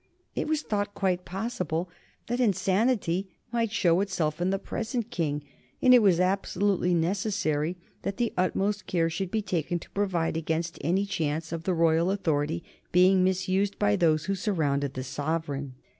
[0.33, 1.87] It was thought quite possible
[2.25, 5.43] that insanity might show itself in the present King,
[5.79, 10.79] and it was absolutely necessary that the utmost care should be taken to provide against
[10.81, 15.75] any chance of the royal authority being misused by those who surrounded the sovereign.